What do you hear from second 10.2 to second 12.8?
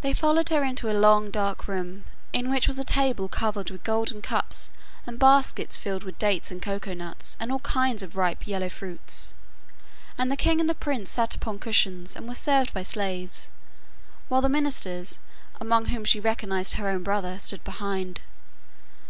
the king and the prince sat upon cushions and were served